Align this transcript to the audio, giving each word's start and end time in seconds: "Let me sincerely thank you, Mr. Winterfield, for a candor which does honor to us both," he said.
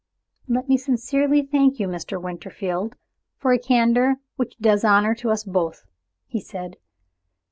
"Let 0.47 0.67
me 0.67 0.77
sincerely 0.79 1.43
thank 1.43 1.79
you, 1.79 1.87
Mr. 1.87 2.19
Winterfield, 2.19 2.95
for 3.37 3.53
a 3.53 3.59
candor 3.59 4.15
which 4.35 4.57
does 4.57 4.83
honor 4.83 5.13
to 5.13 5.29
us 5.29 5.43
both," 5.43 5.85
he 6.25 6.39
said. 6.39 6.77